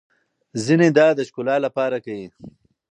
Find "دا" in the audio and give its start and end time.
0.97-1.07